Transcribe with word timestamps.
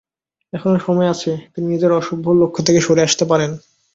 এখনো 0.53 0.77
সময় 0.79 1.09
আছে, 1.09 1.31
তিনি 1.53 1.65
নিজের 1.67 1.91
অশুভ 1.91 2.19
লক্ষ্য 2.41 2.61
থেকে 2.67 2.79
সরে 2.81 3.01
আসতে 3.07 3.23
পারেন। 3.25 3.51